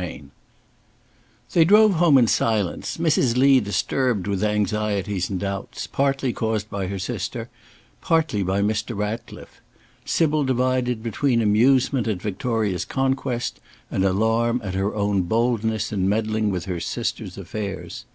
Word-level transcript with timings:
Chapter 0.00 0.12
XII 0.18 0.24
THEY 1.52 1.64
drove 1.66 1.92
home 1.96 2.16
in 2.16 2.26
silence, 2.26 2.96
Mrs. 2.96 3.36
Lee 3.36 3.60
disturbed 3.60 4.26
with 4.26 4.42
anxieties 4.42 5.28
and 5.28 5.38
doubts, 5.38 5.86
partly 5.86 6.32
caused 6.32 6.70
by 6.70 6.86
her 6.86 6.98
sister, 6.98 7.50
partly 8.00 8.42
by 8.42 8.62
Mr. 8.62 8.96
Ratcliffe; 8.96 9.60
Sybil 10.06 10.44
divided 10.44 11.02
between 11.02 11.42
amusement 11.42 12.08
at 12.08 12.22
Victoria's 12.22 12.86
conquest, 12.86 13.60
and 13.90 14.02
alarm 14.02 14.62
at 14.64 14.72
her 14.72 14.94
own 14.94 15.24
boldness 15.24 15.92
in 15.92 16.08
meddling 16.08 16.48
with 16.50 16.64
her 16.64 16.80
sister's 16.80 17.36
affairs. 17.36 18.06